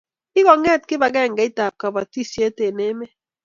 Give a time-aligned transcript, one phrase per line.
[0.33, 3.13] Kikongeet kibagengeitab kobotisiet eng emet